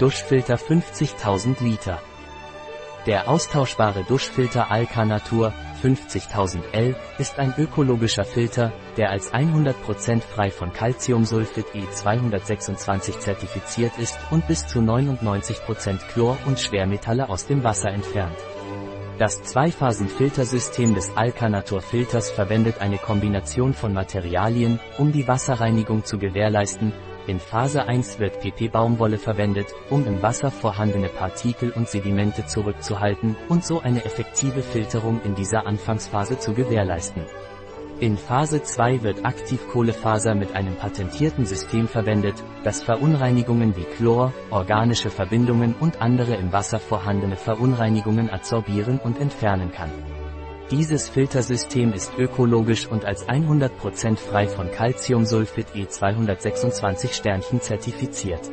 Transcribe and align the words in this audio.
Duschfilter 0.00 0.56
50.000 0.56 1.62
Liter. 1.62 2.00
Der 3.04 3.28
austauschbare 3.28 4.02
Duschfilter 4.04 4.70
Alcanatur 4.70 5.52
50.000 5.82 6.72
L 6.72 6.96
ist 7.18 7.38
ein 7.38 7.52
ökologischer 7.58 8.24
Filter, 8.24 8.72
der 8.96 9.10
als 9.10 9.30
100% 9.30 10.22
frei 10.22 10.50
von 10.50 10.72
Calciumsulfid 10.72 11.66
E226 11.74 13.18
zertifiziert 13.18 13.98
ist 13.98 14.18
und 14.30 14.46
bis 14.48 14.66
zu 14.66 14.78
99% 14.78 15.98
Chlor 16.12 16.38
und 16.46 16.58
Schwermetalle 16.58 17.28
aus 17.28 17.46
dem 17.46 17.62
Wasser 17.62 17.90
entfernt. 17.90 18.38
Das 19.18 19.42
Zweiphasen-Filtersystem 19.42 20.94
des 20.94 21.14
Alcanatur-Filters 21.14 22.30
verwendet 22.30 22.80
eine 22.80 22.96
Kombination 22.96 23.74
von 23.74 23.92
Materialien, 23.92 24.80
um 24.96 25.12
die 25.12 25.28
Wasserreinigung 25.28 26.06
zu 26.06 26.16
gewährleisten. 26.16 26.94
In 27.26 27.38
Phase 27.38 27.86
1 27.86 28.18
wird 28.18 28.40
PP-Baumwolle 28.40 29.18
verwendet, 29.18 29.68
um 29.90 30.06
im 30.06 30.22
Wasser 30.22 30.50
vorhandene 30.50 31.08
Partikel 31.08 31.70
und 31.70 31.88
Sedimente 31.88 32.46
zurückzuhalten 32.46 33.36
und 33.48 33.64
so 33.64 33.80
eine 33.80 34.04
effektive 34.04 34.62
Filterung 34.62 35.20
in 35.22 35.34
dieser 35.34 35.66
Anfangsphase 35.66 36.38
zu 36.38 36.54
gewährleisten. 36.54 37.24
In 38.00 38.16
Phase 38.16 38.62
2 38.62 39.02
wird 39.02 39.26
Aktivkohlefaser 39.26 40.34
mit 40.34 40.56
einem 40.56 40.74
patentierten 40.76 41.44
System 41.44 41.86
verwendet, 41.86 42.42
das 42.64 42.82
Verunreinigungen 42.82 43.76
wie 43.76 43.84
Chlor, 43.84 44.32
organische 44.50 45.10
Verbindungen 45.10 45.74
und 45.78 46.00
andere 46.00 46.34
im 46.36 46.50
Wasser 46.50 46.80
vorhandene 46.80 47.36
Verunreinigungen 47.36 48.30
adsorbieren 48.30 48.98
und 48.98 49.20
entfernen 49.20 49.70
kann. 49.70 49.90
Dieses 50.70 51.08
Filtersystem 51.08 51.92
ist 51.92 52.16
ökologisch 52.16 52.86
und 52.86 53.04
als 53.04 53.28
100% 53.28 54.16
frei 54.16 54.46
von 54.46 54.70
Calciumsulfid 54.70 55.66
E226 55.74 57.12
Sternchen 57.12 57.60
zertifiziert. 57.60 58.48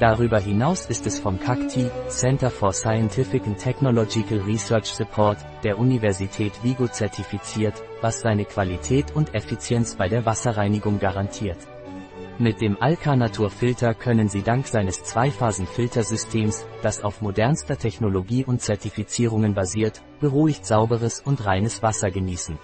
Darüber 0.00 0.40
hinaus 0.40 0.86
ist 0.86 1.06
es 1.06 1.20
vom 1.20 1.38
CACTI, 1.38 1.88
Center 2.08 2.50
for 2.50 2.72
Scientific 2.72 3.46
and 3.46 3.58
Technological 3.58 4.40
Research 4.40 4.86
Support, 4.86 5.38
der 5.62 5.78
Universität 5.78 6.52
Vigo 6.64 6.88
zertifiziert, 6.88 7.80
was 8.00 8.20
seine 8.20 8.44
Qualität 8.44 9.14
und 9.14 9.32
Effizienz 9.32 9.94
bei 9.94 10.08
der 10.08 10.26
Wasserreinigung 10.26 10.98
garantiert. 10.98 11.58
Mit 12.38 12.60
dem 12.60 12.76
Alcanatur-Filter 12.78 13.94
können 13.94 14.28
Sie 14.28 14.42
dank 14.42 14.66
seines 14.66 15.02
Zweiphasen-Filtersystems, 15.04 16.66
das 16.82 17.02
auf 17.02 17.22
modernster 17.22 17.78
Technologie 17.78 18.44
und 18.44 18.60
Zertifizierungen 18.60 19.54
basiert, 19.54 20.02
beruhigt 20.20 20.66
sauberes 20.66 21.20
und 21.20 21.46
reines 21.46 21.82
Wasser 21.82 22.10
genießen. 22.10 22.58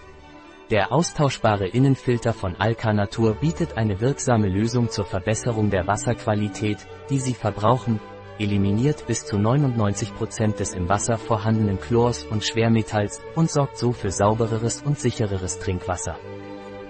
Der 0.71 0.93
austauschbare 0.93 1.67
Innenfilter 1.67 2.35
von 2.35 2.55
Alcanatur 2.57 3.33
bietet 3.35 3.79
eine 3.79 3.99
wirksame 4.03 4.49
Lösung 4.49 4.91
zur 4.91 5.07
Verbesserung 5.07 5.71
der 5.71 5.87
Wasserqualität, 5.87 6.87
die 7.09 7.19
Sie 7.19 7.35
verbrauchen, 7.35 7.99
eliminiert 8.39 9.07
bis 9.07 9.25
zu 9.25 9.37
99% 9.37 10.57
des 10.57 10.75
im 10.75 10.91
Wasser 10.91 11.17
vorhandenen 11.17 11.81
Chlors 11.81 12.25
und 12.25 12.45
Schwermetalls 12.45 13.23
und 13.37 13.51
sorgt 13.51 13.79
so 13.79 13.93
für 13.93 14.11
saubereres 14.11 14.83
und 14.83 15.01
sichereres 15.01 15.59
Trinkwasser. 15.61 16.19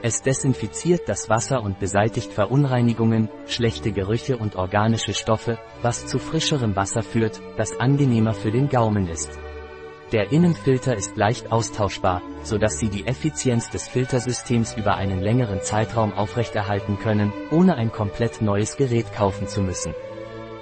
Es 0.04 0.20
desinfiziert 0.20 1.08
das 1.08 1.28
Wasser 1.28 1.62
und 1.62 1.78
beseitigt 1.78 2.32
Verunreinigungen, 2.32 3.28
schlechte 3.46 3.92
Gerüche 3.92 4.36
und 4.36 4.56
organische 4.56 5.14
Stoffe, 5.14 5.60
was 5.80 6.08
zu 6.08 6.18
frischerem 6.18 6.74
Wasser 6.74 7.04
führt, 7.04 7.40
das 7.56 7.78
angenehmer 7.78 8.34
für 8.34 8.50
den 8.50 8.68
Gaumen 8.68 9.06
ist. 9.06 9.38
Der 10.10 10.32
Innenfilter 10.32 10.96
ist 10.96 11.16
leicht 11.16 11.52
austauschbar, 11.52 12.20
so 12.42 12.58
dass 12.58 12.80
Sie 12.80 12.88
die 12.88 13.06
Effizienz 13.06 13.70
des 13.70 13.86
Filtersystems 13.86 14.76
über 14.76 14.96
einen 14.96 15.20
längeren 15.20 15.62
Zeitraum 15.62 16.12
aufrechterhalten 16.12 16.98
können, 16.98 17.32
ohne 17.52 17.76
ein 17.76 17.92
komplett 17.92 18.42
neues 18.42 18.76
Gerät 18.76 19.12
kaufen 19.14 19.46
zu 19.46 19.62
müssen. 19.62 19.94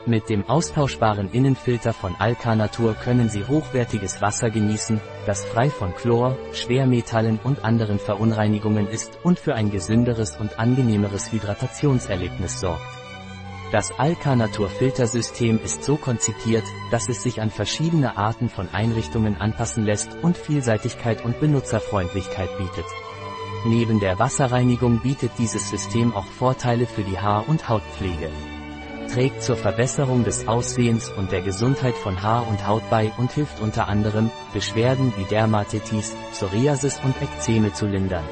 Mit 0.07 0.31
dem 0.31 0.49
austauschbaren 0.49 1.31
Innenfilter 1.31 1.93
von 1.93 2.17
Alcanatur 2.19 2.95
können 2.95 3.29
Sie 3.29 3.45
hochwertiges 3.45 4.23
Wasser 4.23 4.49
genießen, 4.49 4.99
das 5.27 5.45
frei 5.45 5.69
von 5.69 5.95
Chlor, 5.95 6.39
Schwermetallen 6.53 7.39
und 7.45 7.65
anderen 7.65 7.99
Verunreinigungen 7.99 8.89
ist 8.89 9.19
und 9.23 9.39
für 9.39 9.55
ein 9.55 9.71
gesünderes 9.71 10.37
und 10.39 10.59
angenehmeres 10.59 11.31
Hydratationserlebnis 11.33 12.61
sorgt. 12.61 12.81
Das 13.73 13.93
Alcanatur-Filtersystem 13.99 15.61
ist 15.63 15.85
so 15.85 15.97
konzipiert, 15.97 16.65
dass 16.91 17.09
es 17.11 17.23
sich 17.23 17.43
an 17.43 17.51
verschiedene 17.51 18.17
Arten 18.17 18.49
von 18.49 18.69
Einrichtungen 18.71 19.37
anpassen 19.37 19.85
lässt 19.85 20.17
und 20.23 20.37
Vielseitigkeit 20.37 21.23
und 21.25 21.39
Benutzerfreundlichkeit 21.41 22.49
bietet. 22.57 22.87
Neben 23.67 24.01
der 24.01 24.19
Wasserreinigung 24.19 25.01
bietet 25.01 25.33
dieses 25.39 25.69
System 25.69 26.15
auch 26.15 26.25
Vorteile 26.25 26.87
für 26.87 27.03
die 27.03 27.19
Haar- 27.19 27.47
und 27.49 27.69
Hautpflege. 27.69 28.31
Trägt 29.13 29.43
zur 29.43 29.57
Verbesserung 29.57 30.23
des 30.23 30.47
Aussehens 30.47 31.09
und 31.09 31.33
der 31.33 31.41
Gesundheit 31.41 31.97
von 31.97 32.23
Haar 32.23 32.47
und 32.47 32.67
Haut 32.69 32.89
bei 32.91 33.11
und 33.19 33.33
hilft 33.33 33.61
unter 33.61 33.89
anderem, 33.89 34.31
Beschwerden 34.55 35.13
wie 35.17 35.25
Dermatitis, 35.25 36.15
Psoriasis 36.31 37.01
und 37.03 37.21
Ekzeme 37.21 37.73
zu 37.73 37.87
lindern. 37.87 38.25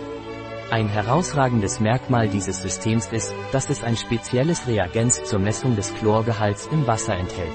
Ein 0.70 0.88
herausragendes 0.88 1.80
Merkmal 1.80 2.28
dieses 2.28 2.62
Systems 2.62 3.06
ist, 3.06 3.34
dass 3.50 3.70
es 3.70 3.82
ein 3.82 3.96
spezielles 3.96 4.68
Reagenz 4.68 5.24
zur 5.24 5.40
Messung 5.40 5.74
des 5.74 5.92
Chlorgehalts 5.94 6.68
im 6.70 6.86
Wasser 6.86 7.14
enthält. 7.14 7.48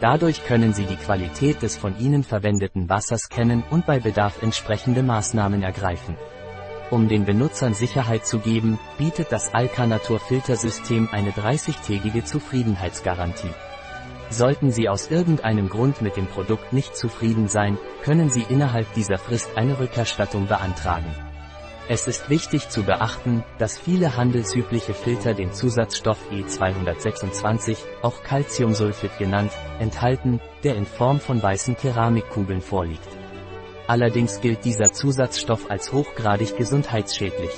Dadurch 0.00 0.44
können 0.44 0.72
Sie 0.72 0.86
die 0.86 0.96
Qualität 0.96 1.62
des 1.62 1.76
von 1.76 1.96
Ihnen 2.00 2.24
verwendeten 2.24 2.88
Wassers 2.88 3.28
kennen 3.28 3.62
und 3.70 3.86
bei 3.86 4.00
Bedarf 4.00 4.42
entsprechende 4.42 5.04
Maßnahmen 5.04 5.62
ergreifen. 5.62 6.16
Um 6.92 7.08
den 7.08 7.24
Benutzern 7.24 7.72
Sicherheit 7.72 8.26
zu 8.26 8.38
geben, 8.38 8.78
bietet 8.98 9.32
das 9.32 9.54
Alcanatur 9.54 10.20
Filtersystem 10.20 11.08
eine 11.10 11.30
30-tägige 11.30 12.22
Zufriedenheitsgarantie. 12.22 13.48
Sollten 14.28 14.70
Sie 14.70 14.90
aus 14.90 15.10
irgendeinem 15.10 15.70
Grund 15.70 16.02
mit 16.02 16.18
dem 16.18 16.26
Produkt 16.26 16.74
nicht 16.74 16.94
zufrieden 16.94 17.48
sein, 17.48 17.78
können 18.02 18.28
Sie 18.28 18.44
innerhalb 18.46 18.92
dieser 18.92 19.16
Frist 19.16 19.56
eine 19.56 19.78
Rückerstattung 19.78 20.48
beantragen. 20.48 21.06
Es 21.88 22.06
ist 22.06 22.28
wichtig 22.28 22.68
zu 22.68 22.82
beachten, 22.82 23.42
dass 23.56 23.78
viele 23.78 24.18
handelsübliche 24.18 24.92
Filter 24.92 25.32
den 25.32 25.54
Zusatzstoff 25.54 26.18
E226, 26.30 27.78
auch 28.02 28.22
Calciumsulfid 28.22 29.16
genannt, 29.16 29.52
enthalten, 29.78 30.42
der 30.62 30.76
in 30.76 30.84
Form 30.84 31.20
von 31.20 31.42
weißen 31.42 31.74
Keramikkugeln 31.74 32.60
vorliegt. 32.60 33.21
Allerdings 33.86 34.40
gilt 34.40 34.64
dieser 34.64 34.92
Zusatzstoff 34.92 35.70
als 35.70 35.92
hochgradig 35.92 36.56
gesundheitsschädlich. 36.56 37.50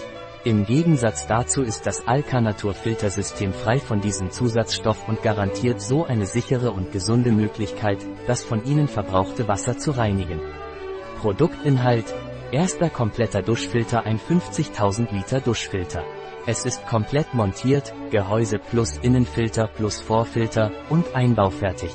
Im 0.45 0.67
Gegensatz 0.67 1.27
dazu 1.27 1.62
ist 1.62 1.87
das 1.87 2.07
Alcanatur-Filtersystem 2.07 3.53
frei 3.53 3.79
von 3.79 4.01
diesem 4.01 4.31
Zusatzstoff 4.31 5.09
und 5.09 5.23
garantiert 5.23 5.81
so 5.81 6.05
eine 6.05 6.27
sichere 6.27 6.71
und 6.73 6.93
gesunde 6.93 7.33
Möglichkeit, 7.33 7.99
das 8.27 8.43
von 8.43 8.65
Ihnen 8.65 8.89
verbrauchte 8.89 9.49
Wasser 9.49 9.79
zu 9.79 9.93
reinigen. 9.93 10.41
Produktinhalt 11.21 12.12
Erster 12.55 12.89
kompletter 12.89 13.43
Duschfilter 13.43 14.05
ein 14.05 14.21
50.000 14.21 15.12
Liter 15.12 15.41
Duschfilter. 15.41 16.05
Es 16.47 16.65
ist 16.65 16.87
komplett 16.87 17.35
montiert, 17.35 17.93
Gehäuse 18.11 18.61
plus 18.61 18.97
Innenfilter 18.99 19.67
plus 19.67 20.01
Vorfilter 20.01 20.71
und 20.89 21.17
einbaufertig. 21.17 21.91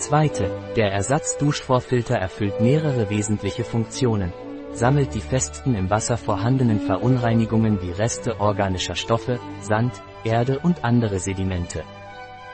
Zweite, 0.00 0.50
der 0.76 0.92
Ersatz-Duschvorfilter 0.92 2.16
erfüllt 2.16 2.60
mehrere 2.60 3.10
wesentliche 3.10 3.62
Funktionen. 3.62 4.32
Sammelt 4.72 5.14
die 5.14 5.20
festen 5.20 5.74
im 5.74 5.90
Wasser 5.90 6.16
vorhandenen 6.16 6.80
Verunreinigungen 6.80 7.80
wie 7.82 7.92
Reste 7.92 8.40
organischer 8.40 8.96
Stoffe, 8.96 9.38
Sand, 9.60 9.92
Erde 10.24 10.58
und 10.58 10.84
andere 10.84 11.18
Sedimente. 11.18 11.84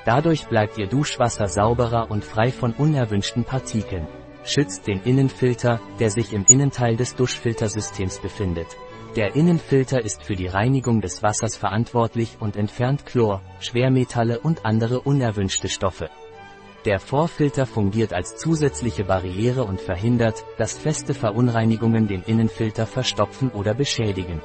Dadurch 0.05 0.47
bleibt 0.47 0.77
Ihr 0.77 0.87
Duschwasser 0.87 1.49
sauberer 1.49 2.11
und 2.11 2.25
frei 2.25 2.51
von 2.51 2.73
unerwünschten 2.73 3.45
Partikeln 3.45 4.07
schützt 4.47 4.87
den 4.87 5.03
Innenfilter, 5.03 5.81
der 5.99 6.11
sich 6.11 6.33
im 6.33 6.45
Innenteil 6.45 6.97
des 6.97 7.17
Duschfiltersystems 7.17 8.21
befindet. 8.21 8.69
Der 9.17 9.35
Innenfilter 9.35 10.05
ist 10.05 10.23
für 10.23 10.37
die 10.37 10.47
Reinigung 10.47 11.01
des 11.01 11.23
Wassers 11.23 11.57
verantwortlich 11.57 12.37
und 12.39 12.57
entfernt 12.57 13.07
Chlor, 13.07 13.43
Schwermetalle 13.61 14.41
und 14.41 14.65
andere 14.65 15.01
unerwünschte 15.01 15.69
Stoffe. 15.69 16.11
Der 16.87 17.01
Vorfilter 17.01 17.67
fungiert 17.67 18.13
als 18.13 18.37
zusätzliche 18.37 19.03
Barriere 19.03 19.65
und 19.65 19.81
verhindert, 19.81 20.45
dass 20.57 20.79
feste 20.79 21.15
Verunreinigungen 21.15 22.07
den 22.07 22.23
Innenfilter 22.23 22.87
verstopfen 22.87 23.51
oder 23.51 23.75
beschädigen. 23.75 24.41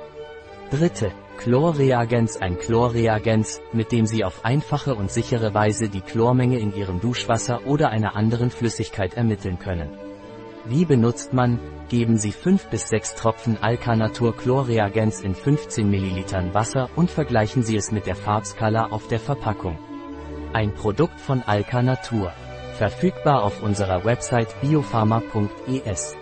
Dritte, 0.72 1.12
Chlorreagenz 1.38 2.38
Ein 2.38 2.58
Chlorreagenz, 2.58 3.62
mit 3.74 3.92
dem 3.92 4.08
Sie 4.08 4.24
auf 4.24 4.44
einfache 4.44 4.96
und 4.96 5.12
sichere 5.12 5.54
Weise 5.54 5.88
die 5.88 6.02
Chlormenge 6.02 6.58
in 6.58 6.76
Ihrem 6.76 7.00
Duschwasser 7.00 7.68
oder 7.68 7.90
einer 7.90 8.16
anderen 8.16 8.50
Flüssigkeit 8.50 9.14
ermitteln 9.14 9.60
können. 9.60 9.92
Wie 10.66 10.86
benutzt 10.86 11.34
man? 11.34 11.60
Geben 11.90 12.18
Sie 12.18 12.32
5 12.32 12.70
bis 12.70 12.90
6 12.90 13.16
Tropfen 13.16 13.62
Alkanatur 13.62 14.36
Chlorreagenz 14.36 15.22
in 15.22 15.36
15 15.36 15.88
ml 15.88 16.54
Wasser 16.56 16.90
und 16.96 17.12
vergleichen 17.12 17.62
Sie 17.62 17.76
es 17.76 17.92
mit 17.92 18.08
der 18.08 18.16
Farbskala 18.16 18.88
auf 18.88 19.08
der 19.08 19.20
Verpackung. 19.20 19.78
Ein 20.54 20.74
Produkt 20.74 21.22
von 21.22 21.42
Alkanatur. 21.44 22.34
Verfügbar 22.78 23.44
auf 23.44 23.64
unserer 23.64 24.04
Website 24.04 24.54
biopharma.es. 24.60 26.18